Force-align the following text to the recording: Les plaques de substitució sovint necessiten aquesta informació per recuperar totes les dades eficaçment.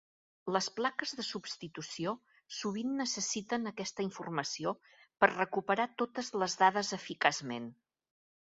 Les 0.53 0.67
plaques 0.77 1.11
de 1.17 1.25
substitució 1.27 2.13
sovint 2.59 2.95
necessiten 3.01 3.73
aquesta 3.73 4.07
informació 4.07 4.75
per 5.25 5.31
recuperar 5.35 5.89
totes 6.05 6.33
les 6.45 6.61
dades 6.63 6.95
eficaçment. 6.99 7.71